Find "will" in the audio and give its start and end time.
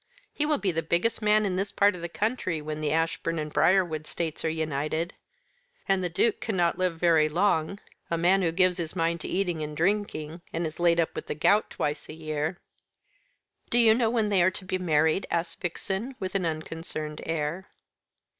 0.47-0.57